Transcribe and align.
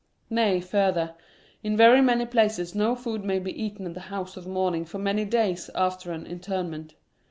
Nay, 0.31 0.59
further— 0.61 1.13
in 1.63 1.77
very 1.77 2.01
many 2.01 2.25
places 2.25 2.73
no 2.73 2.95
food 2.95 3.23
may 3.23 3.37
be 3.37 3.51
eaten 3.53 3.85
in 3.85 3.93
the 3.93 3.99
house 3.99 4.35
of 4.35 4.47
mourn 4.47 4.73
ing 4.73 4.85
for 4.85 4.97
many 4.97 5.25
days 5.25 5.69
after 5.75 6.11
an 6.11 6.25
interment. 6.25 6.95